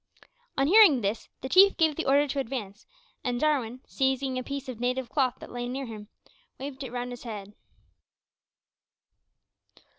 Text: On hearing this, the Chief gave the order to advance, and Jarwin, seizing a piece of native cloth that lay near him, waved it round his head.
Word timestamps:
On 0.57 0.65
hearing 0.65 1.01
this, 1.01 1.29
the 1.41 1.49
Chief 1.49 1.77
gave 1.77 1.95
the 1.95 2.07
order 2.07 2.27
to 2.29 2.39
advance, 2.39 2.87
and 3.23 3.39
Jarwin, 3.39 3.81
seizing 3.85 4.39
a 4.39 4.43
piece 4.43 4.67
of 4.67 4.79
native 4.79 5.09
cloth 5.09 5.35
that 5.37 5.51
lay 5.51 5.67
near 5.69 5.85
him, 5.85 6.07
waved 6.59 6.83
it 6.83 6.91
round 6.91 7.11
his 7.11 7.21
head. 7.21 7.53